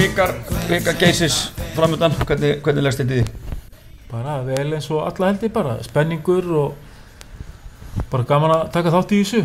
byggar, 0.00 0.34
byggar 0.68 1.00
geysis 1.00 1.38
framöndan, 1.76 2.14
hvernig, 2.24 2.58
hvernig 2.64 2.86
leggst 2.86 3.02
þetta 3.04 3.14
í 3.14 3.22
því? 3.22 3.40
bara 4.10 4.40
vel 4.42 4.74
eins 4.74 4.88
og 4.90 5.04
alla 5.06 5.30
held 5.30 5.44
ég 5.46 5.52
bara. 5.54 5.76
Spenningur 5.86 6.46
og 6.58 8.06
bara 8.10 8.26
gaman 8.26 8.54
að 8.56 8.70
taka 8.74 8.92
þátt 8.94 9.14
í 9.14 9.20
þessu. 9.22 9.42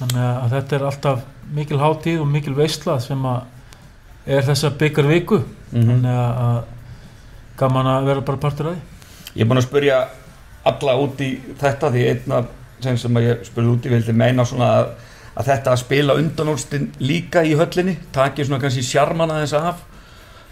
Þannig 0.00 0.22
að 0.22 0.56
þetta 0.56 0.76
er 0.76 0.86
alltaf 0.88 1.20
mikil 1.54 1.78
hátíð 1.78 2.22
og 2.24 2.30
mikil 2.32 2.54
veistla 2.56 2.96
sem 3.02 3.28
að 3.28 3.44
er 4.26 4.48
þessa 4.48 4.72
byggar 4.78 5.10
viku. 5.10 5.42
Mhm. 5.72 5.86
þannig 5.86 6.16
að 6.16 6.64
gaman 7.58 7.86
að 7.86 8.06
vera 8.06 8.20
bara 8.20 8.36
partur 8.36 8.66
af 8.66 8.74
því. 8.74 8.80
Ég 9.36 9.42
er 9.42 9.48
búin 9.48 9.58
að 9.58 9.68
spurja 9.68 10.08
alla 10.64 10.96
út 10.98 11.20
í 11.20 11.30
þetta 11.60 11.90
því 11.92 12.08
einn 12.08 12.32
af 12.32 12.50
þeim 12.82 12.98
sem 12.98 13.16
að 13.16 13.22
ég 13.28 13.46
spurði 13.46 13.72
út 13.76 13.86
í 13.86 13.90
vildi 13.90 14.12
meina 14.12 14.44
svona 14.44 14.68
að, 14.80 14.90
að 15.36 15.46
þetta 15.46 15.70
að 15.70 15.78
spila 15.78 16.14
undanúrstin 16.18 16.92
líka 16.98 17.42
í 17.44 17.54
höllinni 17.54 17.98
taki 18.12 18.44
svona 18.44 18.60
kannski 18.60 18.82
sjarmana 18.82 19.40
þess 19.42 19.52
af 19.54 19.91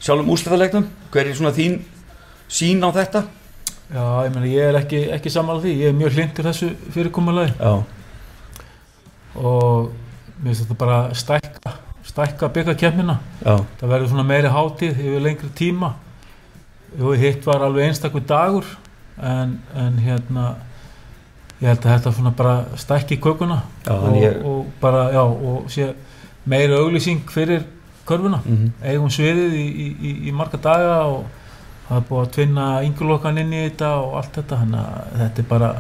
sjálfum 0.00 0.32
úrslutalegnum 0.32 0.88
hver 1.12 1.28
er 1.28 1.36
svona 1.36 1.54
þín 1.56 1.80
sín 2.50 2.82
á 2.82 2.90
þetta? 2.94 3.24
Já, 3.90 4.04
ég 4.26 4.34
meina 4.34 4.50
ég 4.50 4.68
er 4.70 4.78
ekki, 4.78 5.00
ekki 5.16 5.32
sammála 5.34 5.64
því. 5.64 5.72
Ég 5.82 5.90
er 5.90 5.96
mjög 5.98 6.16
hlindur 6.16 6.46
þessu 6.46 6.68
fyrirkomulagi. 6.94 7.56
Já, 7.58 7.72
og 9.40 9.90
mér 10.40 10.52
finnst 10.52 10.64
þetta 10.64 10.78
bara 10.78 10.98
stækka 11.14 11.72
stækka 12.10 12.48
byggarkemmina 12.50 13.18
já, 13.44 13.60
það 13.78 13.92
verður 13.92 14.08
svona 14.10 14.26
meiri 14.26 14.50
hátíð 14.50 14.98
yfir 14.98 15.24
lengri 15.24 15.50
tíma. 15.58 15.92
Jú, 16.98 17.12
hitt 17.18 17.46
var 17.46 17.62
alveg 17.66 17.86
einstakur 17.86 18.24
dagur 18.26 18.66
en, 19.22 19.58
en 19.78 19.98
hérna 20.02 20.46
ég 21.60 21.68
held 21.68 21.84
að 21.84 21.92
þetta 21.92 22.14
svona 22.16 22.32
bara 22.34 22.54
stækki 22.80 23.20
kökuna. 23.22 23.60
Já 23.86 23.94
og, 23.94 24.16
ég 24.18 24.40
og 24.46 24.72
bara, 24.80 25.04
já, 25.14 25.22
og 25.22 25.68
sé 25.70 25.90
meiri 26.48 26.78
auglýsing 26.78 27.22
fyrir 27.30 27.66
körfuna. 28.10 28.42
Mm 28.44 28.72
eigum 28.92 29.12
sviðið 29.12 29.56
í, 29.58 29.66
í, 29.66 29.88
í, 30.10 30.14
í 30.28 30.36
marga 30.36 30.60
daga 30.62 30.96
og 31.10 31.24
það 31.88 31.96
er 31.98 32.06
búið 32.10 32.22
að 32.22 32.32
tvinna 32.36 32.68
yngurlokan 32.86 33.42
inn 33.42 33.52
í 33.54 33.64
þetta 33.68 33.94
og 34.02 34.16
allt 34.20 34.38
þetta 34.38 34.62
þannig 34.62 34.80
að 34.84 35.20
þetta 35.24 35.44
er 35.44 35.50
bara 35.54 35.74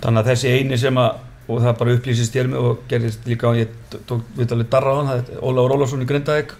Þannig 0.00 0.22
að 0.22 0.28
þessi 0.30 0.50
eini 0.56 0.76
sem 0.80 0.96
að 0.96 1.10
og 1.50 1.62
það 1.64 1.78
bara 1.80 1.94
upplýsist 1.96 2.36
með 2.46 2.58
og 2.60 2.82
gerðist 2.90 3.24
líka 3.28 3.52
ég 3.58 3.72
tók 4.06 4.26
við 4.36 4.52
alveg 4.54 4.68
darra 4.70 4.92
á 4.94 4.98
hann 4.98 5.08
það 5.10 5.20
er 5.20 5.40
Ólafur 5.42 5.74
Ólafsson 5.76 6.04
í 6.04 6.08
Grindavík 6.08 6.54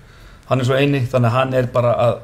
hann 0.48 0.62
er 0.62 0.66
svo 0.66 0.78
eini 0.78 1.02
þannig 1.06 1.30
að 1.30 1.36
hann 1.36 1.54
er 1.60 1.68
bara 1.74 1.92
að 2.06 2.14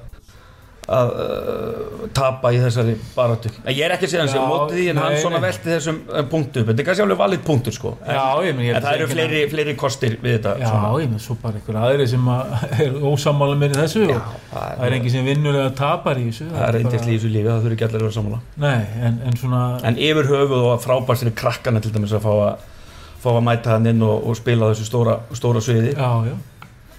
að 0.87 1.09
uh, 1.19 2.03
tapa 2.15 2.53
í 2.55 2.59
þessari 2.63 2.95
baráttu. 3.17 3.51
En 3.65 3.75
ég 3.75 3.83
er 3.87 3.95
ekki 3.97 4.07
að 4.07 4.13
segja 4.13 4.23
hans 4.23 4.35
ég 4.37 4.45
móti 4.47 4.77
því 4.77 4.85
en 4.93 5.01
hann 5.03 5.15
nei, 5.17 5.23
svona 5.23 5.41
nei. 5.41 5.47
velti 5.49 5.73
þessum 5.73 5.97
uh, 6.07 6.21
punktu 6.31 6.63
upp. 6.63 6.69
Þetta 6.71 6.83
er 6.85 6.87
kannski 6.89 7.05
alveg 7.07 7.19
valið 7.23 7.43
punktur 7.49 7.75
sko. 7.75 7.93
En, 8.05 8.13
já, 8.15 8.27
ég, 8.47 8.57
meni, 8.59 8.69
ég 8.69 8.79
en 8.79 8.87
það 8.87 8.99
eru 9.01 9.09
fleiri, 9.11 9.43
fleiri 9.51 9.75
kostir 9.81 10.15
við 10.23 10.37
þetta 10.37 10.55
já, 10.63 10.69
svona. 10.71 10.93
ég 11.03 11.11
með 11.11 11.25
svo 11.27 11.37
bara 11.43 11.59
einhver 11.59 11.81
aðri 11.83 12.07
sem 12.13 12.31
að 12.37 12.55
er 12.87 12.97
ósamála 13.11 13.59
í 13.59 13.73
þessu 13.75 14.05
Já, 14.07 14.21
það 14.53 14.71
það 14.79 14.87
er 14.87 14.99
engin 15.01 15.15
sem 15.17 15.29
vinnur 15.33 15.61
eða 15.65 15.75
tapar 15.83 16.23
í 16.23 16.29
þessu. 16.31 16.49
Það 16.55 16.67
er 16.69 16.75
reyndist 16.79 17.03
bara- 17.03 17.11
í 17.11 17.19
þessu 17.19 17.35
lífi, 17.35 17.47
það 17.51 17.67
þurfi 17.67 17.79
ekki 17.79 17.89
allir 17.89 18.01
að 18.01 18.07
vera 18.07 18.17
sammála. 18.21 18.43
Nei, 18.63 18.81
en, 19.11 19.21
en 19.27 19.39
svona 19.43 19.63
en 19.91 20.03
yfir 20.07 20.31
höfuð 20.31 20.69
og 20.71 20.83
frábært 20.87 21.25
fyrir 21.25 21.39
krakkana 21.43 21.83
til 21.83 21.95
dæmis 21.97 22.15
að 22.15 22.29
fá 22.29 22.33
að, 22.37 22.67
fá 23.25 23.31
að 23.35 23.45
mæta 23.51 23.75
hann 23.75 23.91
inn 23.91 24.07
og, 24.07 24.29
og 24.31 24.39
spila 24.39 24.71
þessu 24.71 24.87
stóra, 24.87 25.19
stóra 25.35 25.63
sviði. 25.65 25.97
Já, 25.99 26.31
já, 26.31 26.37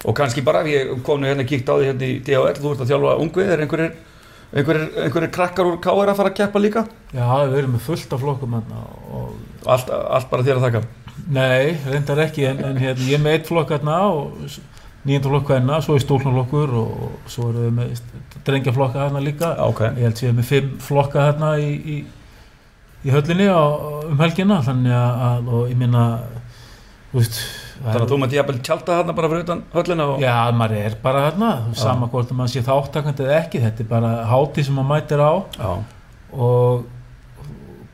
og 0.04 0.14
kannski 0.18 0.44
bara, 0.46 0.62
ég 0.68 0.94
kom 1.06 1.22
nú 1.22 1.30
hérna 1.30 1.46
kíkt 1.48 1.70
á 1.70 1.74
því 1.74 1.90
hérna 1.90 2.06
í 2.06 2.20
DHL, 2.26 2.60
þú 2.60 2.74
ert 2.74 2.84
að 2.84 2.92
þjálfa 2.92 3.16
ungvið 3.24 3.50
er 3.54 3.64
einhverjir, 3.64 3.96
einhverjir, 4.52 4.88
einhverjir 5.04 5.34
krakkar 5.34 5.72
úr 5.72 5.80
KR 5.82 6.12
að 6.12 6.20
fara 6.20 6.32
að 6.32 6.38
keppa 6.38 6.62
líka 6.62 6.86
já, 7.10 7.26
við 7.48 7.58
erum 7.62 7.74
með 7.74 7.84
fullt 7.88 8.14
af 8.14 8.22
flokkum 8.22 8.56
hérna 8.58 8.86
og 9.10 9.66
allt, 9.66 9.90
allt 9.90 10.30
bara 10.30 10.46
þér 10.46 10.60
að 10.60 10.68
þakka 10.68 10.86
Nei, 11.28 11.76
reyndar 11.84 12.20
ekki, 12.22 12.44
en, 12.48 12.60
en 12.64 12.78
hérna, 12.80 13.04
ég 13.04 13.18
er 13.18 13.22
með 13.24 13.34
eitt 13.36 13.48
flokk 13.48 13.72
hérna 13.74 13.96
og 14.14 14.46
nýjönda 15.08 15.32
flokk 15.32 15.50
hérna, 15.52 15.80
svo 15.84 15.96
er 15.98 16.04
stólnarflokkur 16.04 16.74
og 16.78 17.30
svo 17.30 17.50
erum 17.50 17.66
við 17.66 17.74
með 17.76 18.38
drengjaflokka 18.46 19.02
hérna 19.02 19.22
líka. 19.24 19.50
Já, 19.58 19.64
ok. 19.66 19.82
Ég 19.98 20.06
held 20.06 20.20
sér 20.20 20.36
með 20.36 20.48
fimm 20.48 20.70
flokka 20.84 21.26
hérna 21.26 21.50
í, 21.60 21.70
í, 21.76 21.96
í 23.04 23.12
höllinni 23.12 23.48
á, 23.50 23.60
um 24.08 24.22
helgina, 24.22 24.60
þannig 24.64 24.96
að, 24.96 25.24
að 25.28 25.50
og 25.58 25.72
ég 25.72 25.80
minna, 25.82 26.04
þú 27.10 27.20
veist, 27.20 27.40
þannig 27.78 28.02
að 28.02 28.10
þú 28.10 28.18
mætti 28.22 28.38
jafnvel 28.38 28.60
tjálta 28.66 28.98
þarna 28.98 29.14
bara 29.18 29.30
fyrir 29.32 29.44
utan 29.46 29.62
höllina 29.74 30.06
og 30.12 30.22
Já, 30.22 30.36
maður 30.58 30.80
er 30.82 30.96
bara 31.02 31.24
hérna, 31.28 31.50
sama 31.78 32.08
hvort 32.10 32.32
að 32.32 32.38
maður 32.40 32.54
sé 32.54 32.62
þáttakandi 32.66 33.26
eða 33.26 33.38
ekki, 33.42 33.62
þetta 33.64 33.84
er 33.84 33.90
bara 33.92 34.12
hátíð 34.32 34.68
sem 34.68 34.78
maður 34.78 34.90
mætir 34.94 35.22
á 35.22 35.32
Já. 35.58 35.70
og 36.32 36.86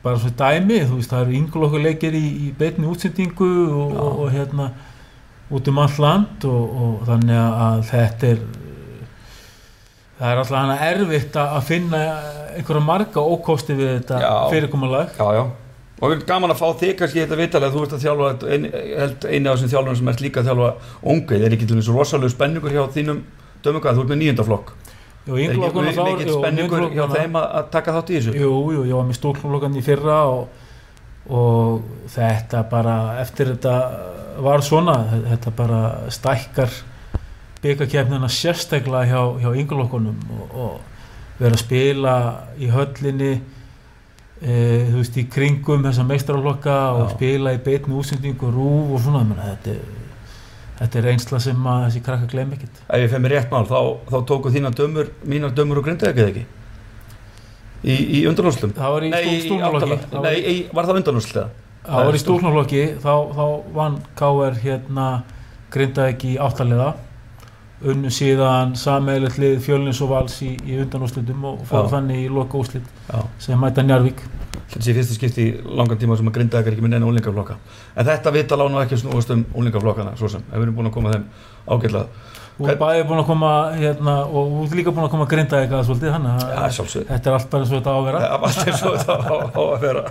bara 0.05 0.21
svo 0.21 0.31
dæmi, 0.37 0.81
þú 0.85 0.99
veist, 0.99 1.13
það 1.13 1.23
eru 1.25 1.37
yngulokkur 1.39 1.85
leikir 1.85 2.17
í, 2.17 2.25
í 2.47 2.51
beinni 2.57 2.89
útsendingu 2.89 3.51
og, 3.69 3.95
Já. 3.95 4.01
og, 4.01 4.19
og 4.25 4.35
hérna 4.35 4.69
út 5.55 5.67
um 5.69 5.81
allt 5.83 5.99
land 6.01 6.47
og, 6.49 6.77
og 6.85 7.03
þannig 7.09 7.41
að 7.41 7.83
þetta 7.91 8.31
er 8.33 8.39
það 10.15 10.31
er 10.31 10.41
alltaf 10.41 10.57
hana 10.57 10.77
erfitt 10.89 11.37
að 11.41 11.61
finna 11.67 12.01
einhverja 12.55 12.81
marga 12.87 13.21
ókosti 13.21 13.75
við 13.77 13.91
þetta 13.97 14.21
Já. 14.23 14.33
fyrirkomulag 14.53 15.13
já, 15.19 15.27
já 15.37 15.43
og 16.05 16.11
við 16.11 16.15
erum 16.19 16.27
gaman 16.29 16.53
að 16.53 16.59
fá 16.61 16.67
þig 16.79 16.97
kannski 16.99 17.21
þetta 17.23 17.39
vitalega 17.39 17.73
þú 17.73 17.85
ert 17.85 17.95
að 17.95 18.03
þjálfa, 18.05 18.31
ein, 18.53 18.67
eini 19.25 19.49
af 19.49 19.55
þessum 19.55 19.71
þjálfurum 19.71 19.99
sem 19.99 20.11
ert 20.11 20.21
líka 20.21 20.41
að 20.41 20.49
þjálfa 20.51 20.69
ungvið 21.13 21.45
er 21.47 21.55
ekki 21.55 21.69
til 21.69 21.79
þessu 21.79 21.95
rosalega 21.95 22.33
spenningur 22.35 22.75
hjá 22.75 22.83
þínum 22.93 23.23
dömugað, 23.65 23.97
þú 23.97 24.05
ert 24.05 24.13
með 24.13 24.21
nýjöndaflokk 24.21 24.73
Jú, 25.25 25.39
er 25.41 25.55
ekki 25.55 26.27
jú, 26.29 26.37
spenningur 26.37 26.83
hjá 26.93 27.05
þeim 27.09 27.39
að, 27.39 27.47
að 27.57 27.69
taka 27.73 27.95
þátt 27.95 28.11
í 28.11 28.17
þessu? 28.19 28.33
Jú, 28.37 28.51
jú, 28.75 28.83
ég 28.85 28.93
var 28.93 29.07
með 29.07 29.17
stólklokkan 29.17 29.79
í 29.79 29.81
fyrra 29.85 30.17
og, 30.29 30.59
og 31.33 31.87
þetta 32.13 32.61
bara 32.69 32.97
eftir 33.23 33.55
þetta 33.55 33.77
var 34.45 34.61
svona 34.65 34.99
þetta 35.31 35.55
bara 35.57 35.79
stækkar 36.13 36.77
byggakefnina 37.63 38.29
sérstaklega 38.29 39.07
hjá, 39.09 39.21
hjá 39.41 39.49
ynglokkunum 39.63 40.19
og, 40.37 40.53
og 40.53 41.39
vera 41.39 41.57
að 41.57 41.63
spila 41.63 42.15
í 42.61 42.69
höllinni 42.69 43.33
e, 44.41 44.55
þú 44.89 44.97
veist 44.99 45.19
í 45.19 45.25
kringum 45.31 45.85
þessa 45.85 46.05
meistrarlokka 46.07 46.75
og 46.95 47.13
spila 47.15 47.53
í 47.55 47.61
beitni 47.65 47.95
útsendingu 47.99 48.51
rúf 48.53 48.95
og 48.97 49.03
svona 49.05 49.23
menna, 49.27 49.53
þetta, 49.53 49.75
þetta 50.81 51.01
er 51.01 51.09
einsla 51.13 51.41
sem 51.43 51.69
að 51.71 51.87
þessi 51.87 52.03
krakka 52.05 52.29
gleym 52.31 52.53
ekkert. 52.57 52.83
Ef 52.87 53.05
ég 53.05 53.13
fef 53.13 53.23
mér 53.23 53.37
rétt 53.37 53.53
mál, 53.53 53.65
þá, 53.69 53.79
þá 54.11 54.17
tóku 54.31 54.53
þína 54.53 54.73
dömur 54.75 55.11
mínar 55.23 55.55
dömur 55.55 55.81
og 55.81 55.87
grindaði 55.87 56.13
ekki 56.13 56.27
ekki? 56.29 56.45
Í, 57.85 57.95
í 58.19 58.25
undanúslum 58.25 58.73
það 58.73 58.95
var 58.95 59.05
í 59.05 59.13
Nei, 59.13 59.23
í 59.29 59.39
í, 60.49 60.55
var 60.73 60.87
það 60.89 61.01
undanúsl 61.03 61.35
eða? 61.35 61.49
Það 61.85 62.07
var 62.07 62.15
í 62.17 62.19
stúlnarlokki, 62.23 62.85
þá, 63.03 63.11
þá 63.35 63.45
vann 63.75 63.97
K.R. 64.17 64.55
hérna 64.63 65.09
grindaði 65.73 66.15
ekki 66.15 66.31
í 66.33 66.39
áttaliða 66.41 66.95
unnu 67.91 68.11
síðan 68.13 68.75
sameigilegt 68.79 69.41
lið 69.41 69.59
fjölnins 69.65 70.01
og 70.03 70.13
vals 70.13 70.39
í, 70.45 70.55
í 70.65 70.79
undanúslitum 70.83 71.45
og 71.51 71.65
fór 71.69 71.89
þannig 71.91 72.25
í 72.25 72.31
loka 72.31 72.59
úslit 72.59 72.87
sem 73.41 73.59
mæta 73.61 73.85
Njarvík 73.85 74.23
þetta 74.75 74.85
sé 74.85 74.95
fyrsta 74.97 75.15
skipti 75.17 75.49
í 75.49 75.75
langan 75.77 75.99
tíma 76.01 76.17
sem 76.17 76.29
að 76.29 76.37
grindaði 76.39 76.73
ekki 76.73 76.83
með 76.85 76.95
neina 76.95 77.09
úlingaflokka 77.09 77.57
en 77.95 78.07
þetta 78.07 78.33
vita 78.35 78.57
lána 78.59 78.85
ekki 78.85 78.99
snúast 79.01 79.33
um 79.35 79.45
úlingaflokkana 79.55 80.15
svo 80.19 80.31
sem, 80.31 80.43
ef 80.49 80.57
við 80.57 80.65
erum 80.67 80.79
búin 80.79 80.89
að 80.89 80.97
koma 80.97 81.13
þeim 81.13 81.27
ágætlega. 81.65 82.33
Þú 82.55 82.67
er 82.71 82.77
bæði 82.79 83.03
búin 83.09 83.19
að 83.19 83.25
koma 83.27 83.47
hérna 83.75 84.13
og 84.25 84.51
þú 84.51 84.59
ert 84.63 84.75
líka 84.79 84.91
búin 84.95 85.05
að 85.05 85.09
koma 85.11 85.25
að 85.25 85.31
grindaði 85.33 85.65
eitthvað 85.65 85.87
svolítið 85.89 86.13
þannig 86.15 86.43
að 86.45 86.67
sjálfsög 86.77 87.09
þetta 87.09 87.31
er 87.31 87.35
allt 87.37 87.49
bara 87.51 87.65
eins 87.65 87.71
og 87.73 87.81
þetta 87.81 87.91
á 87.91 87.97
að 87.97 88.05
vera. 88.05 88.21
Það 88.21 88.37
var 88.43 88.53
alltaf 88.53 88.77
svo 88.79 88.93
þetta 88.93 89.17
á, 89.19 89.35
á 89.35 89.61
að 89.65 89.83
vera. 89.83 90.03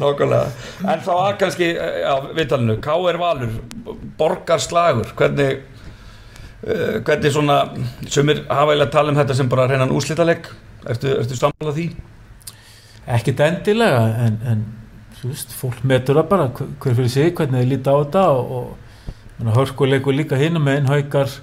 Nákvæmlega. 0.00 0.70
En 0.94 1.02
þá 1.04 1.12
að 1.18 1.34
kannski, 1.42 1.68
já, 1.76 2.14
vitalinu 2.38 2.78
K.R. 2.86 3.20
Valur, 3.20 3.58
borgarslagur. 4.22 5.12
Hvernig 5.20 5.60
hvernig 6.62 7.32
svona, 7.34 7.58
sumir 8.06 8.44
hafa 8.46 8.70
eiginlega 8.70 8.88
að 8.88 8.94
tala 8.94 9.12
um 9.12 9.18
þetta 9.18 9.34
sem 9.34 9.48
bara 9.50 9.66
reynan 9.70 9.94
úrslitaleg 9.94 10.46
ertu, 10.86 11.16
ertu 11.18 11.38
sammála 11.38 11.74
því? 11.74 11.88
ekkert 13.06 13.40
endilega 13.42 14.02
en, 14.26 14.36
en 14.46 14.62
þú 15.18 15.32
veist, 15.32 15.54
fólk 15.58 15.80
metur 15.86 16.20
það 16.20 16.28
bara 16.30 16.50
hver 16.54 16.94
fyrir 16.94 17.10
sig, 17.10 17.32
hvernig 17.34 17.64
þið 17.64 17.72
líta 17.72 17.94
á 17.94 17.98
þetta 17.98 18.26
og, 18.36 18.52
og 19.42 19.56
hörkuleikur 19.56 20.14
líka 20.14 20.38
hinum 20.38 20.62
með 20.66 20.78
einn 20.78 20.92
haukar 20.92 21.34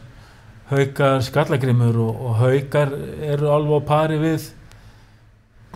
haukar 0.69 1.23
skallagrimur 1.25 1.99
og, 2.05 2.23
og 2.29 2.39
haukar 2.43 2.93
eru 3.25 3.51
alveg 3.51 3.83
á 3.83 3.89
pari 3.89 4.21
við 4.21 4.49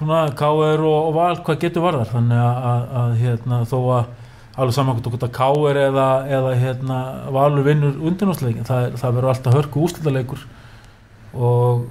K.R. 0.03 0.81
og, 0.81 0.99
og 1.07 1.13
Val 1.15 1.37
hvað 1.45 1.59
getur 1.61 1.83
varðar 1.85 2.09
þannig 2.09 2.39
að, 2.39 2.63
að, 2.69 2.85
að 3.01 3.11
hérna, 3.21 3.59
þó 3.69 3.77
að 3.97 4.07
alveg 4.53 4.75
saman 4.75 5.01
hvort 5.01 5.25
að 5.25 5.33
K.R. 5.33 5.79
eða, 5.87 6.07
eða 6.29 6.53
hérna, 6.59 6.99
Valur 7.33 7.65
vinnur 7.65 7.97
undanúsleikin 8.09 8.67
það, 8.67 8.99
það 9.01 9.17
verður 9.17 9.31
alltaf 9.33 9.57
hörku 9.57 9.87
úslitaleikur 9.87 10.45
og 11.33 11.87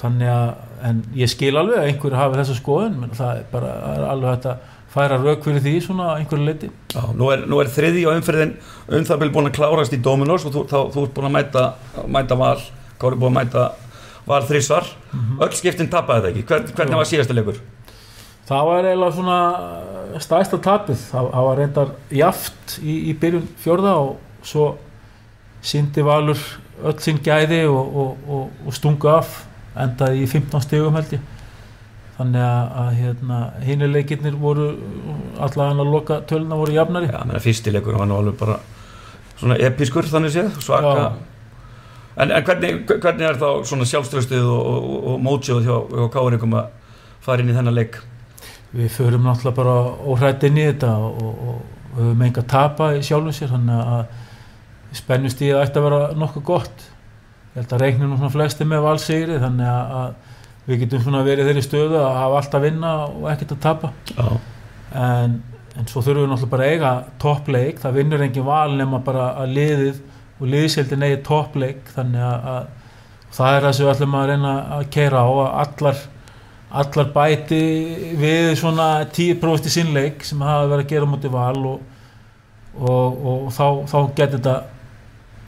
þannig 0.00 0.32
að 0.32 0.48
en 0.88 1.02
ég 1.18 1.30
skil 1.30 1.52
alveg 1.58 1.80
að 1.80 1.90
einhverju 1.90 2.18
hafi 2.20 2.38
þessa 2.38 2.56
skoðun 2.56 2.98
menn 3.02 3.16
það 3.18 3.40
er 3.40 3.46
bara 3.52 3.72
er 3.92 4.04
alveg 4.08 4.34
hægt 4.36 4.50
að 4.52 4.74
færa 4.88 5.18
rauk 5.20 5.44
fyrir 5.44 5.64
því 5.64 5.74
svona 5.84 6.12
einhverju 6.16 6.46
leiti 6.46 6.70
Já, 6.94 7.02
nú 7.18 7.28
er, 7.34 7.42
nú 7.50 7.58
er 7.60 7.72
þriði 7.74 8.06
og 8.08 8.20
umferðin 8.20 8.54
um 8.88 9.08
það 9.10 9.24
bil 9.24 9.32
búin 9.34 9.50
að 9.50 9.58
klárast 9.58 9.96
í 9.96 10.00
Dominos 10.00 10.46
og 10.48 10.54
þú, 10.54 10.64
þá, 10.70 10.78
þú 10.94 11.04
ert 11.04 11.16
búin 11.18 11.28
að 11.28 11.34
mæta, 11.36 11.66
mæta 12.08 12.38
val 12.40 12.56
Kári 12.98 13.18
búin 13.18 13.34
að 13.34 13.40
mæta 13.42 13.66
val 14.28 14.44
þrísvar 14.48 14.88
öll 15.44 15.52
skiptin 15.56 15.90
tapaði 15.92 16.24
þetta 16.24 16.32
ekki. 16.32 16.46
Hvern, 16.48 16.72
hvernig 16.78 17.00
var 17.00 17.10
síðasta 17.10 17.36
leikur? 17.36 17.60
það 18.48 18.68
var 18.68 18.86
eiginlega 18.88 19.16
svona 19.16 19.38
stæsta 20.22 20.58
tapið. 20.62 21.00
Það, 21.10 21.30
það 21.34 21.48
var 21.48 21.60
reyndar 21.62 21.92
jaft 22.14 22.78
í, 22.82 22.94
í 23.10 23.16
byrjun 23.18 23.48
fjörða 23.62 23.94
og 24.02 24.44
svo 24.46 24.70
síndi 25.64 26.04
Valur 26.06 26.40
öll 26.86 26.98
sín 27.02 27.18
gæði 27.24 27.64
og, 27.68 27.96
og, 28.02 28.28
og, 28.28 28.62
og 28.66 28.76
stungu 28.76 29.10
af 29.10 29.42
endaði 29.78 30.24
í 30.24 30.30
15 30.30 30.64
stegum 30.64 30.96
held 30.98 31.16
ég. 31.18 31.24
Þannig 32.18 32.42
að, 32.42 32.70
að 32.82 32.90
hérna, 32.98 33.38
hinuleikirnir 33.62 34.38
voru 34.38 34.68
allavega 35.38 35.84
að 35.84 35.92
loka 35.92 36.20
töluna 36.26 36.58
voru 36.58 36.74
jafnari. 36.74 37.10
Já, 37.12 37.20
menna 37.22 37.42
fyrstileikur 37.42 37.98
var 37.98 38.08
nú 38.10 38.18
alveg 38.18 38.38
bara 38.40 38.58
svona 39.38 39.58
episkur 39.68 40.08
þannig 40.10 40.34
séð, 40.34 40.48
svaka. 40.64 41.12
En, 42.18 42.32
en 42.32 42.42
hvernig, 42.42 42.80
hvernig 42.90 43.28
er 43.28 43.38
þá 43.38 43.48
svona 43.70 43.86
sjálfströstuð 43.86 44.50
og, 44.50 44.70
og, 44.72 44.96
og 45.12 45.20
mótsjóð 45.22 45.68
hjá, 45.68 45.76
hjá 45.94 46.08
Káringum 46.16 46.56
að 46.58 46.72
fara 47.22 47.44
inn 47.44 47.52
í 47.52 47.54
þennan 47.54 47.78
leik 47.78 48.00
við 48.76 48.88
förum 48.92 49.24
náttúrulega 49.24 49.56
bara 49.56 49.76
óhrætt 50.04 50.46
inn 50.48 50.60
í 50.60 50.66
þetta 50.68 50.94
og, 51.00 51.20
og, 51.24 51.42
og 51.48 51.98
höfum 51.98 52.24
enga 52.26 52.42
að 52.44 52.50
tapa 52.52 52.90
í 52.96 53.02
sjálfum 53.06 53.34
sér 53.34 53.52
þannig 53.54 53.92
að 53.94 54.98
spennustíð 54.98 55.60
ætti 55.60 55.80
að 55.80 55.86
vera 55.88 56.00
nokkuð 56.18 56.44
gott. 56.48 56.84
Ég 57.54 57.62
held 57.62 57.74
að 57.74 57.84
reiknum 57.84 58.16
svona 58.16 58.32
flesti 58.32 58.66
með 58.68 58.84
valsigri 58.84 59.38
þannig 59.42 59.70
að, 59.72 59.94
að 60.00 60.68
við 60.68 60.82
getum 60.84 61.04
svona 61.04 61.24
verið 61.26 61.46
í 61.46 61.48
þeirri 61.48 61.64
stöðu 61.64 62.00
að 62.02 62.18
hafa 62.18 62.40
allt 62.42 62.56
að 62.58 62.66
vinna 62.66 62.92
og 63.06 63.28
ekkert 63.32 63.54
að 63.56 63.62
tapa. 63.64 63.92
En, 64.98 65.38
en 65.78 65.88
svo 65.88 66.02
þurfum 66.04 66.26
við 66.26 66.32
náttúrulega 66.32 66.52
bara 66.52 66.66
að 66.66 66.74
eiga 66.74 66.92
toppleik, 67.22 67.80
það 67.82 67.98
vinnur 68.00 68.24
engin 68.26 68.48
val 68.48 68.76
nema 68.76 69.00
bara 69.04 69.30
að 69.42 69.54
liðið 69.56 70.02
og 70.38 70.52
liðsheldin 70.52 71.06
eigi 71.08 71.22
toppleik. 71.26 71.82
Þannig 71.96 72.26
að, 72.28 72.52
að 72.52 73.34
það 73.38 73.56
er 73.56 73.66
það 73.66 73.76
sem 73.76 73.86
við 73.86 73.92
ætlum 73.94 74.18
að 74.18 74.30
reyna 74.32 74.54
að 74.76 74.86
keira 74.96 75.24
á 75.24 75.28
að 75.28 75.50
allar, 75.64 76.02
allar 76.68 77.12
bæti 77.14 77.60
við 78.18 78.50
svona 78.60 78.88
10% 79.08 79.68
í 79.68 79.72
sinnleik 79.72 80.26
sem 80.26 80.42
hafa 80.44 80.68
verið 80.68 80.84
að 80.84 80.90
gera 80.92 81.08
mútið 81.08 81.32
val 81.32 81.62
og, 81.70 81.80
og, 82.76 83.22
og 83.32 83.48
þá, 83.54 83.64
þá 83.88 83.98
getur 84.18 84.36
þetta 84.36 84.56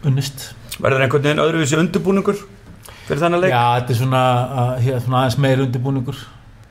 unnist. 0.09 0.47
Verður 0.81 1.05
einhvern 1.05 1.27
veginn 1.27 1.45
öðruvísi 1.45 1.79
undirbúningur 1.81 2.41
fyrir 3.07 3.21
þennan 3.21 3.45
leik? 3.45 3.53
Já, 3.53 3.65
þetta 3.81 3.95
er 3.95 4.01
svona, 4.01 4.23
að, 4.63 4.71
hér, 4.87 5.01
svona 5.05 5.21
aðeins 5.21 5.41
meira 5.45 5.67
undirbúningur 5.67 6.23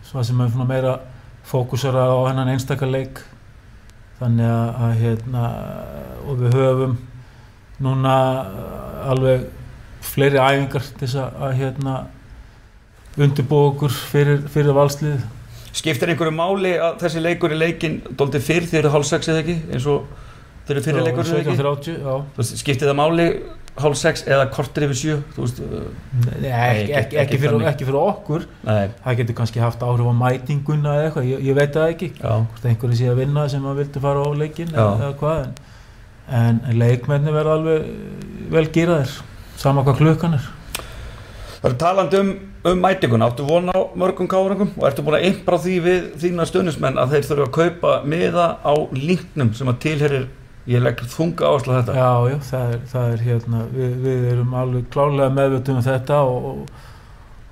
svona 0.10 0.26
sem 0.26 0.42
er 0.42 0.54
svona 0.56 0.70
meira 0.70 0.96
fókusara 1.50 2.08
á 2.10 2.18
hennan 2.30 2.50
einstakar 2.54 2.90
leik. 2.90 3.22
Þannig 4.20 4.50
að, 4.50 4.70
að 4.84 4.96
hérna 5.04 5.44
og 6.26 6.42
við 6.42 6.58
höfum 6.58 6.98
núna 7.80 8.16
uh, 8.44 9.12
alveg 9.14 9.46
fleiri 10.04 10.42
æfingar 10.42 10.84
til 10.90 11.06
þess 11.06 11.20
að, 11.22 11.38
að 11.46 11.54
hérna 11.62 11.94
undirbúa 13.18 13.70
okkur 13.74 13.94
fyrir, 14.12 14.42
fyrir 14.52 14.76
valslið? 14.78 15.22
Skiptir 15.80 16.12
einhverju 16.12 16.34
máli 16.34 16.74
að 16.82 16.98
þessi 17.04 17.22
leikur 17.24 17.54
er 17.54 17.62
leikin 17.62 18.00
dóltið 18.18 18.46
fyrr 18.46 18.68
þegar 18.68 18.84
það 18.84 18.90
er 18.90 18.96
hálf 18.98 19.08
sex 19.10 19.30
eða 19.32 19.44
ekki? 19.44 19.56
Eins 19.70 19.88
og 19.90 20.10
þeir 20.68 20.76
eru 20.76 20.86
fyrir 20.88 21.08
leikur 21.08 21.24
eða 21.26 21.42
ekki? 21.44 21.56
17.30, 21.60 21.98
já. 22.04 22.14
Þú 22.36 22.42
veist, 22.42 22.60
Skiptir 22.64 22.90
það 22.90 23.00
máli 23.00 23.28
hálf 23.80 23.98
sex 24.00 24.26
eða 24.28 24.50
kortir 24.54 24.86
yfir 24.88 25.00
sjö? 25.00 25.16
Þú 25.36 25.46
veist, 25.46 25.62
uh, 25.64 25.88
Nei, 26.42 26.50
ekki, 26.50 26.94
ekki, 27.00 27.20
ekki, 27.24 27.40
fyrir, 27.44 27.66
ekki 27.70 27.88
fyrir 27.88 28.00
okkur. 28.02 28.46
Nei, 28.68 28.92
það 29.06 29.20
getur 29.22 29.40
kannski 29.40 29.64
haft 29.64 29.86
áhrif 29.86 30.10
á 30.10 30.16
mætinguna 30.24 30.96
eða 30.98 31.08
eitthvað, 31.10 31.30
ég, 31.30 31.48
ég 31.48 31.58
veit 31.60 31.74
það 31.78 31.94
ekki. 31.96 32.12
Já, 32.18 32.34
hvort 32.42 32.70
einhverju 32.72 33.00
sé 33.00 33.10
að 33.14 33.22
vinna 33.24 33.48
sem 33.54 33.68
að 33.70 33.82
vildi 33.84 34.04
fara 34.04 34.26
á 34.26 34.30
leikin 34.42 34.74
Já. 34.74 34.84
eða, 34.84 35.12
hvað 35.22 35.42
en, 35.46 35.56
en, 36.42 36.62
en 36.66 36.80
leikmenni 36.82 37.36
verða 37.36 37.58
alveg 37.60 37.90
vel 38.54 38.66
gýraðir 38.74 39.16
sama 39.60 39.84
hvað 39.86 40.02
klukkan 40.04 40.38
er. 40.40 40.50
Það 41.60 41.70
er 41.72 41.80
talandi 41.80 42.24
um, 42.24 42.34
um 42.64 42.82
mætinguna, 42.82 43.30
áttu 43.30 43.46
vona 43.48 43.72
á 43.72 43.82
mörgum 43.96 44.28
káringum 44.28 44.74
og 44.76 44.88
ertu 44.90 45.04
búin 45.06 45.20
að 45.20 45.28
impra 45.30 45.60
því 45.64 45.76
við 45.86 46.10
þína 46.20 46.48
stuðnismenn 46.50 47.00
að 47.00 47.16
þeir 47.16 47.28
þurfa 47.30 47.46
að 47.48 47.56
kaupa 47.56 47.94
miða 48.04 48.48
á 48.60 48.74
linknum 48.92 49.54
sem 49.56 49.72
að 49.72 49.80
tilherir, 49.86 50.26
ég 50.68 50.84
legg 50.84 51.00
þunga 51.08 51.48
áherslu 51.48 51.72
á 51.72 51.80
þetta. 51.80 51.96
já, 51.96 52.12
já, 52.34 52.38
það 52.50 52.74
er, 52.74 52.82
það 52.92 53.14
er 53.14 53.26
hérna 53.30 53.64
við, 53.72 53.94
við 54.04 54.28
erum 54.34 54.56
alveg 54.60 54.90
klálega 54.92 55.36
meðvöldum 55.38 55.80
um 55.80 55.86
þetta 55.88 56.20
og, 56.28 56.50
og, 56.50 56.90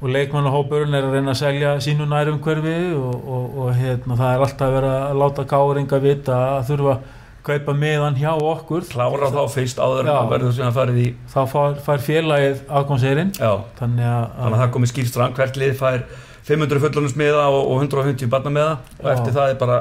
og 0.01 0.12
leikmannahópurinn 0.18 1.00
er 1.00 1.07
að 1.07 1.15
reyna 1.15 1.33
að 1.33 1.42
selja 1.42 1.71
sínu 1.88 2.09
nærum 2.12 2.42
hverfi 2.44 2.75
og, 3.00 3.31
og, 3.38 3.71
hérna 3.80 4.19
það 4.19 4.33
er 4.33 4.45
alltaf 4.48 4.75
verið 4.75 4.98
að 4.98 5.21
láta 5.24 5.48
káringa 5.54 6.01
vita 6.04 6.42
að 6.57 6.68
þurfa 6.74 6.98
kaupa 7.47 7.75
miðan 7.77 8.17
hjá 8.19 8.31
okkur. 8.35 8.85
Klára 8.91 9.31
þá 9.33 9.41
fyrst 9.53 9.81
áður 9.81 10.03
en 10.03 10.11
það 10.13 10.31
verður 10.33 10.55
síðan 10.57 10.75
farið 10.75 11.01
í, 11.03 11.07
þá 11.33 11.39
fær, 11.53 11.77
fær 11.85 12.03
félagið 12.07 12.63
afgómseyrin 12.79 13.31
já, 13.38 13.51
þannig 13.79 14.09
að, 14.11 14.25
þannig 14.39 14.57
að 14.57 14.63
það 14.63 14.73
komið 14.77 14.91
skýrst 14.94 15.19
fram, 15.19 15.38
hvert 15.38 15.61
lið 15.61 15.77
fær 15.79 16.03
500 16.47 16.83
fullunusmiða 16.85 17.47
og, 17.51 17.61
og 17.63 17.88
150 17.88 18.31
barnamiða 18.31 18.75
og 19.01 19.09
eftir 19.11 19.35
það 19.35 19.53
er 19.53 19.57
bara 19.61 19.79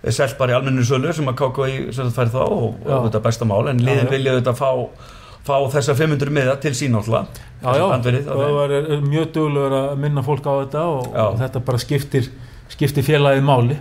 er 0.00 0.16
selt 0.16 0.36
bara 0.38 0.54
í 0.54 0.56
almennu 0.56 0.84
sölu 0.86 1.12
sem 1.12 1.28
að 1.28 1.40
KKI 1.42 1.80
sem 1.96 2.12
fær 2.14 2.30
þá 2.32 2.40
og, 2.46 2.68
og 2.86 3.06
þetta 3.06 3.18
er 3.18 3.24
besta 3.26 3.48
mál. 3.48 3.66
En 3.68 3.82
liðin 3.84 4.08
vilja 4.10 4.36
þetta 4.38 4.54
fá, 4.56 4.70
fá 5.44 5.56
þessa 5.74 5.96
500 5.98 6.32
miða 6.32 6.56
til 6.62 6.72
sín 6.76 6.96
alltaf 6.96 7.28
það 8.56 8.76
er 8.78 9.04
mjög 9.04 9.34
duglegur 9.36 9.76
að 9.76 9.90
minna 10.00 10.24
fólk 10.24 10.48
á 10.48 10.52
þetta 10.62 10.86
og, 10.88 11.10
og 11.26 11.36
þetta 11.42 11.62
bara 11.68 11.82
skiptir, 11.82 12.30
skiptir 12.72 13.04
félagið 13.04 13.44
máli. 13.44 13.76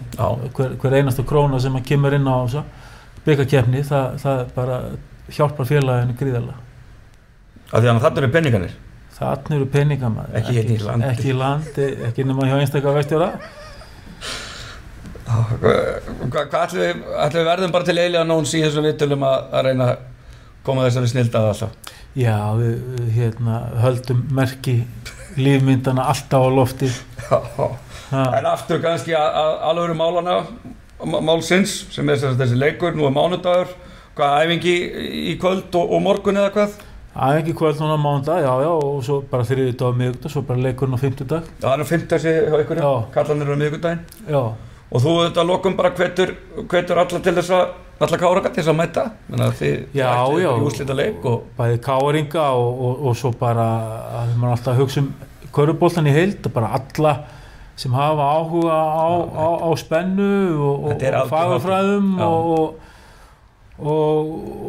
Hver, 0.57 0.75
hver 0.81 0.98
einasta 1.00 1.24
króna 1.27 1.62
sem 1.63 1.80
að 1.80 1.88
kemur 1.94 2.18
inn 2.19 2.27
á 2.27 2.36
þessa 2.44 2.66
byggakefni, 3.30 3.86
það, 3.88 4.20
það 4.26 4.44
bara 4.58 4.81
hjálpar 5.30 5.70
félaginu 5.70 6.18
af 7.70 7.81
því 7.84 7.90
að 7.92 8.04
þarna 8.06 8.24
eru 8.24 8.31
penninganir 8.34 8.78
Þannig 9.20 9.56
eru 9.58 9.66
peningamæður 9.74 10.38
Ekki 10.40 10.54
hérna 10.56 10.76
í 10.76 10.84
landi. 10.86 11.08
Ekki 11.10 11.28
í 11.28 11.36
landi, 11.36 11.88
ekki 12.08 12.26
nema 12.30 12.46
hjá 12.48 12.56
einstakar 12.62 12.96
vestjóra. 12.96 13.28
Hvað 15.30 16.54
hva 16.54 16.62
ætlum 16.64 16.86
við, 16.86 17.02
verðum 17.50 17.74
bara 17.76 17.88
til 17.90 17.98
eiginlega 17.98 18.28
nóns 18.30 18.54
í 18.56 18.62
þessum 18.64 18.88
vittulum 18.88 19.26
að, 19.28 19.42
að 19.60 19.68
reyna 19.68 19.90
að 19.92 20.06
koma 20.66 20.86
þessari 20.88 21.12
snildað 21.12 21.50
alltaf? 21.50 21.92
Já, 22.18 22.38
við, 22.58 22.72
við 22.96 23.12
hérna, 23.18 23.60
höldum 23.84 24.24
merki 24.40 24.78
lífmyndana 25.40 26.08
alltaf 26.14 26.48
á 26.48 26.50
lofti. 26.56 26.90
Ha, 28.10 28.24
En 28.40 28.48
aftur 28.50 28.80
kannski 28.81 29.14
alveg 29.14 29.92
málana 30.00 30.40
má- 30.40 30.79
málsins 31.06 31.86
sem 31.94 32.10
er 32.10 32.19
þessi 32.19 32.57
leikur, 32.60 32.96
nú 32.98 33.07
er 33.07 33.16
mánudagur 33.16 33.72
hvað 34.18 34.46
æfingi 34.46 34.75
í 35.31 35.36
kvöld 35.40 35.76
og, 35.80 35.92
og 35.95 36.02
morgun 36.04 36.40
eða 36.42 36.54
hvað? 36.56 36.78
Ekki 37.19 37.54
kvöld 37.57 37.80
núna 37.81 37.95
á 37.97 38.00
mándag, 38.00 38.42
já, 38.45 38.52
já, 38.64 38.69
og 38.69 39.00
svo 39.04 39.19
bara 39.31 39.44
þriðið 39.47 39.78
dag 39.80 39.92
á 39.92 40.00
miðugdag, 40.00 40.31
svo 40.31 40.44
bara 40.45 40.62
leikurinn 40.64 40.95
á 40.95 41.00
fimmtudag 41.02 41.47
Það 41.59 41.71
er 41.73 41.81
nú 41.81 41.88
fimmtagsi 41.90 42.33
hjá 42.35 42.57
ykkur, 42.64 42.81
Já. 42.83 42.92
kallanir 43.16 43.50
á 43.52 43.56
miðvikudaginn 43.59 44.04
Já, 44.30 44.42
og 44.90 45.04
þú 45.04 45.16
þetta 45.26 45.45
lokum 45.50 45.78
bara 45.80 45.92
hvetur, 45.97 46.35
hvetur 46.69 47.02
alla 47.02 47.23
til 47.26 47.35
þess 47.40 47.56
að 47.57 47.73
alla 48.00 48.19
kárakat 48.21 48.54
til 48.56 48.62
þess 48.64 48.71
að 48.71 48.78
mæta 48.80 49.06
þannig 49.28 49.45
að 49.47 49.57
þið 49.59 49.97
Já, 50.00 50.12
já. 50.40 50.52
í 50.54 50.68
úslita 50.69 50.95
leik 50.95 51.26
og 51.28 51.50
bæði 51.57 51.81
káringa 51.83 52.45
og, 52.56 52.69
og, 52.88 53.02
og 53.09 53.18
svo 53.19 53.33
bara 53.42 53.66
að 54.21 54.38
maður 54.40 54.56
alltaf 54.56 54.71
að 54.76 54.80
hugsa 54.83 55.04
um 55.04 55.09
körubóltan 55.56 56.07
í 56.07 56.16
heild 56.16 56.47
og 56.47 56.56
bara 56.56 56.71
alla 56.78 57.14
sem 57.80 57.94
hafa 57.95 58.26
áhuga 58.36 58.76
á, 58.76 59.07
á, 59.31 59.64
á 59.64 59.71
spennu 59.80 60.59
og, 60.59 60.92
og, 60.92 61.00
fagafræðum 61.31 62.19
og, 62.26 62.52
og, 62.52 62.68
og, 63.80 64.19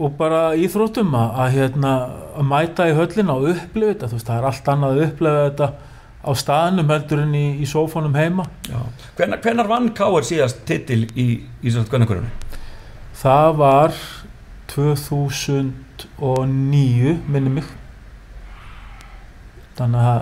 og 0.05 0.11
bara 0.19 0.55
íþróttum 0.55 1.15
að, 1.19 1.29
að, 1.43 1.49
hérna, 1.57 1.93
að 2.39 2.45
mæta 2.53 2.87
í 2.87 2.95
höllina 2.95 3.35
og 3.35 3.49
upplifa 3.55 3.93
þetta, 3.95 4.07
veist, 4.15 4.29
það 4.29 4.39
er 4.39 4.47
allt 4.53 4.67
annað 4.75 4.91
að 4.93 5.03
upplifa 5.09 5.41
þetta 5.49 5.69
á 6.21 6.31
staðnum 6.37 6.93
heldur 6.93 7.21
en 7.25 7.35
í, 7.35 7.47
í 7.65 7.67
sófónum 7.67 8.15
heima. 8.15 8.45
hvenar, 9.19 9.41
hvenar 9.43 9.69
vann 9.71 9.95
Káar 9.97 10.25
síðast 10.29 10.59
titil 10.69 11.03
í, 11.17 11.41
í 11.65 11.69
svona 11.73 11.89
hvernig 11.91 12.09
Það 13.21 13.51
var 13.59 13.91
2009 14.71 17.19
minni 17.27 17.51
mig 17.59 17.65
þannig 17.65 17.75
að 17.75 17.80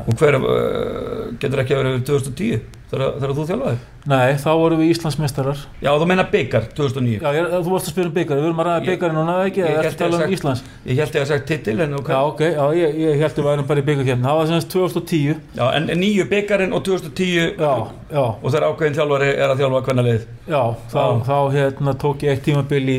og 0.08 0.18
hver 0.20 0.36
uh, 0.38 1.30
getur 1.40 1.62
ekki 1.62 1.74
að 1.74 1.80
vera 1.82 2.00
2010 2.08 2.60
þegar, 2.88 3.32
þú 3.36 3.44
þjálfaði 3.50 3.78
nei, 4.08 4.36
þá 4.40 4.46
vorum 4.56 4.78
við 4.80 4.90
Íslandsmeistarar. 4.94 5.58
Já, 5.84 5.90
þú 6.00 6.06
meina 6.08 6.24
byggar 6.32 6.68
2009 6.78 7.18
Já, 7.20 7.28
ég, 7.36 7.48
þú 7.66 7.72
varst 7.74 7.90
að 7.90 7.92
spila 7.92 8.08
um 8.08 8.14
byggar, 8.16 8.38
við 8.40 8.48
erum 8.48 8.62
að 8.62 8.68
ræða 8.68 8.78
Ég- 8.78 8.88
byggarinn 8.92 9.18
núna 9.18 9.34
ekki, 9.44 9.60
ég 9.60 9.74
hélt 9.76 9.88
ertu 9.90 10.06
að 10.06 10.14
ég 10.14 10.24
um 10.24 10.36
Íslands? 10.38 10.62
Ég 10.86 11.00
held 11.02 11.18
ég 11.18 11.24
að 11.24 11.28
sagt 11.32 11.46
titil 11.50 11.74
en 11.84 11.98
ok. 11.98 12.08
Já, 12.14 12.20
ok, 12.30 12.40
já, 12.48 12.64
ég, 12.78 12.96
ég 13.04 13.20
held 13.20 13.34
að 13.34 13.42
við 13.42 13.48
værum 13.50 13.68
bara 13.68 13.82
í 13.82 13.86
byggarkefni 13.90 14.28
það 14.28 14.38
var 14.40 14.48
semst 14.54 14.72
2010 14.72 15.36
Já, 15.58 15.64
en, 15.76 15.90
en 15.92 16.00
nýju 16.00 16.28
byggarinn 16.32 16.72
og 16.78 16.84
2010 16.88 17.60
Já, 17.60 17.74
já, 18.14 18.24
og 18.24 18.48
þegar 18.48 18.68
ákveðin 18.70 18.98
þjálfari 19.02 19.30
er 19.34 19.52
að 19.52 19.60
þjálfa 19.60 19.84
hvernig 19.90 20.08
leið 20.08 20.24
já, 20.48 20.62
þá, 20.94 21.02
þá 21.28 21.36
hérna 21.58 21.96
tók 22.06 22.24
ég 22.24 22.38
eitt 22.38 22.46
tímabil 22.48 22.84
í 22.88 22.98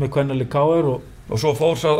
með 0.00 0.12
kvennali 0.16 0.46
K.R. 0.50 0.90
og 0.96 1.06
og 1.30 1.38
svo 1.38 1.52
fór 1.54 1.76
sá, 1.78 1.90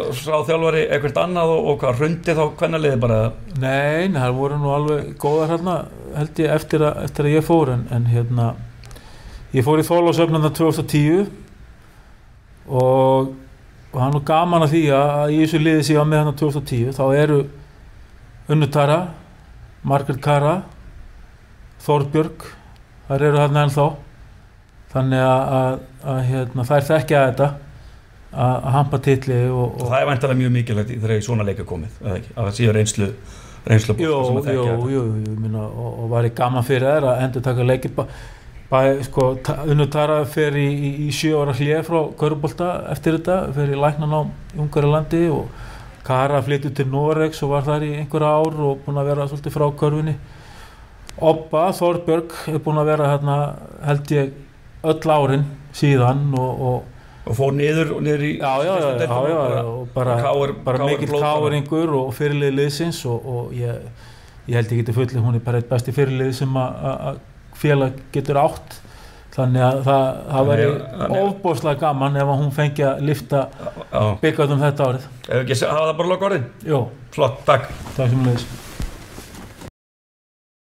þjálfari 0.47 0.87
eitthvað 0.89 1.21
annað 1.23 1.53
og, 1.55 1.69
og 1.71 1.79
hvað 1.83 2.01
hrundi 2.01 2.35
þá 2.35 2.43
hvernig 2.61 2.83
leiði 2.83 3.03
bara? 3.05 3.21
Nei, 3.57 4.09
nei, 4.11 4.19
það 4.19 4.39
voru 4.41 4.59
nú 4.59 4.73
alveg 4.75 5.13
góðar 5.23 5.53
hérna 5.55 5.77
held 6.17 6.43
ég 6.43 6.57
eftir 6.57 6.87
að, 6.87 7.05
eftir 7.07 7.29
að 7.29 7.37
ég 7.37 7.47
fór 7.47 7.73
en, 7.77 7.87
en 7.95 8.09
hérna 8.11 8.49
ég 9.55 9.67
fór 9.67 9.83
í 9.83 9.87
þólásöfnanda 9.87 10.51
2010 10.59 11.31
og 12.71 13.37
og 13.91 13.99
það 13.99 14.15
er 14.15 14.27
gaman 14.29 14.63
að 14.63 14.75
því 14.75 14.81
að 14.95 15.33
í 15.35 15.39
þessu 15.41 15.59
liði 15.59 15.83
sem 15.83 15.97
ég 15.97 15.99
var 15.99 16.11
með 16.11 16.21
hérna 16.21 16.35
2010 16.39 16.93
þá 16.95 17.05
eru 17.19 17.39
Unnutara 18.51 18.99
Margaret 19.83 20.21
Kara 20.23 20.53
Þorbjörg 21.81 22.45
þær 23.09 23.25
eru 23.27 23.41
hérna 23.41 23.65
ennþá. 23.67 23.87
Þannig 24.91 25.25
að, 25.25 25.43
að, 25.57 25.75
að 26.13 26.21
hérna, 26.29 26.67
þær 26.67 26.87
þekkja 26.89 27.25
þetta 27.31 27.49
að 28.31 28.57
að 28.57 28.75
hampa 28.79 28.99
titli 29.05 29.39
og, 29.51 29.79
og 29.81 29.87
það 29.91 30.01
er 30.01 30.11
vantilega 30.11 30.41
mjög 30.41 30.53
mikilvægt 30.57 30.93
þegar 30.97 31.23
svona 31.27 31.47
leika 31.49 31.65
komið 31.67 32.03
ekki, 32.15 32.35
að 32.37 32.45
það 32.51 32.59
séu 32.59 32.75
reynslu 32.77 33.09
reynslu 33.67 33.97
jú, 34.01 34.19
jú, 34.47 34.67
jú, 34.91 35.07
jú 35.27 35.39
minna, 35.41 35.65
og, 35.67 36.05
og 36.05 36.13
var 36.15 36.29
í 36.29 36.35
gaman 36.37 36.65
fyrir 36.67 36.87
þær 36.87 37.09
að 37.11 37.25
endur 37.27 37.43
taka 37.49 37.67
bæ 38.71 39.03
sko, 39.03 39.35
ta- 39.43 39.65
Unnu 39.67 39.87
Tara 39.91 40.21
fer 40.31 40.55
í, 40.55 40.67
í, 40.71 40.91
í 41.09 41.11
sjö 41.15 41.41
ára 41.43 41.55
hlið 41.59 41.81
frá 41.89 41.99
Körubolta 42.21 42.69
eftir 42.93 43.17
þetta, 43.19 43.39
í 43.67 43.79
læknan 43.79 44.15
á 44.15 44.21
Ungarilandi 44.63 45.25
og 45.35 45.49
Kara 46.07 46.39
flyttur 46.43 46.73
til 46.75 46.87
Noregs 46.91 47.43
og 47.43 47.51
var 47.51 47.67
þar 47.67 47.85
í 47.87 47.91
einhverja 47.99 48.31
ár 48.31 48.61
og 48.69 48.85
búin 48.85 49.01
að 49.03 49.11
vera 49.11 49.27
svolítið 49.29 49.57
frá 49.57 49.67
körfinni 49.83 50.15
Obba 51.21 51.65
Þorbjörg 51.77 52.37
er 52.55 52.63
búin 52.65 52.79
að 52.81 52.93
vera 52.93 53.11
hérna 53.11 53.37
held 53.85 54.15
ég 54.15 54.31
öll 54.87 55.13
árin 55.19 55.45
síðan 55.77 56.23
og, 56.39 56.63
og 56.71 56.90
og 57.27 57.37
fór 57.37 57.53
niður 57.57 57.93
og 57.97 58.03
niður 58.07 58.23
í 58.27 58.31
já, 58.41 58.53
já, 58.65 58.75
já, 58.81 59.63
og 59.65 59.89
bara, 59.95 60.17
Káir- 60.25 60.55
bara 60.65 60.87
mikill 60.87 61.11
bara. 61.13 61.33
káringur 61.37 61.95
og 62.01 62.15
fyrirlið 62.17 62.55
liðsins 62.57 63.03
og, 63.07 63.27
og 63.35 63.53
ég, 63.53 63.83
ég 64.49 64.55
held 64.57 64.73
ég 64.73 64.81
geti 64.85 64.95
fullið 64.97 65.21
hún 65.27 65.35
er 65.37 65.45
bara 65.45 65.61
eitt 65.61 65.69
besti 65.71 65.93
fyrirlið 65.93 66.33
sem 66.41 66.55
að- 66.57 67.19
félag 67.61 67.93
getur 68.15 68.39
átt. 68.41 68.79
Þannig 69.31 69.63
að 69.63 69.83
það, 69.87 70.07
það 70.33 70.47
væri 70.49 70.65
ofbóðslega 71.21 71.79
gaman 71.79 72.17
ef 72.19 72.31
hún 72.41 72.49
fengi 72.57 72.83
að 72.83 73.03
lifta 73.07 73.43
byggjaðum 74.23 74.59
þetta 74.65 74.87
árið. 74.89 75.05
Ef 75.29 75.37
ekki 75.45 75.59
hafa 75.71 75.85
það 75.87 75.97
bara 76.01 76.09
loka 76.09 76.27
orðin 76.31 76.47
Jó, 76.67 76.81
flott, 77.15 77.37
takk. 77.47 77.69
Það 77.95 78.11
sem 78.11 78.25
leiðis 78.27 78.47